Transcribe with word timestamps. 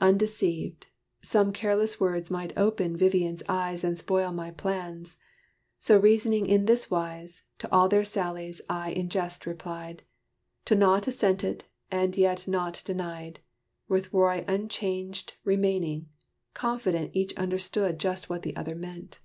Undeceived, 0.00 0.86
Some 1.20 1.52
careless 1.52 2.00
words 2.00 2.30
might 2.30 2.56
open 2.56 2.96
Vivian's 2.96 3.42
eyes 3.46 3.84
And 3.84 3.98
spoil 3.98 4.32
my 4.32 4.50
plans. 4.50 5.18
So 5.78 5.98
reasoning 6.00 6.46
in 6.46 6.64
this 6.64 6.90
wise, 6.90 7.44
To 7.58 7.70
all 7.70 7.86
their 7.86 8.02
sallies 8.02 8.62
I 8.70 8.92
in 8.92 9.10
jest 9.10 9.44
replied, 9.44 10.02
To 10.64 10.74
naught 10.74 11.06
assented, 11.08 11.64
and 11.90 12.16
yet 12.16 12.48
naught 12.48 12.80
denied, 12.86 13.40
With 13.86 14.14
Roy 14.14 14.46
unchanged 14.48 15.34
remaining, 15.44 16.08
confident 16.54 17.10
Each 17.12 17.36
understood 17.36 17.98
just 17.98 18.30
what 18.30 18.44
the 18.44 18.56
other 18.56 18.74
meant. 18.74 19.18